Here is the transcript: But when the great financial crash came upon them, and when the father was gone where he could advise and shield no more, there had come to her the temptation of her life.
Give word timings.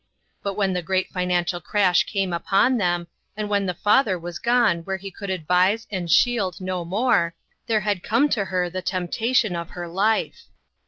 But 0.41 0.55
when 0.55 0.73
the 0.73 0.81
great 0.81 1.09
financial 1.11 1.61
crash 1.61 2.05
came 2.05 2.33
upon 2.33 2.77
them, 2.77 3.05
and 3.37 3.49
when 3.51 3.67
the 3.67 3.75
father 3.75 4.17
was 4.17 4.39
gone 4.39 4.79
where 4.79 4.97
he 4.97 5.11
could 5.11 5.29
advise 5.29 5.85
and 5.91 6.09
shield 6.09 6.59
no 6.59 6.83
more, 6.83 7.35
there 7.67 7.81
had 7.81 8.01
come 8.01 8.27
to 8.29 8.45
her 8.45 8.67
the 8.67 8.81
temptation 8.81 9.55
of 9.55 9.69
her 9.69 9.87
life. 9.87 10.45